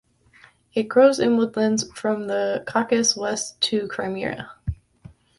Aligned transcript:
It 0.73 0.87
grows 0.89 1.19
in 1.19 1.37
woodlands 1.37 1.87
from 1.93 2.25
the 2.25 2.63
Caucasus 2.65 3.15
west 3.15 3.61
to 3.61 3.87
Crimea. 3.87 4.49